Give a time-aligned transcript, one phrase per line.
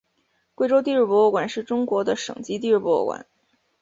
[0.55, 3.27] 贵州地质博物馆是中国的省级地质博物馆。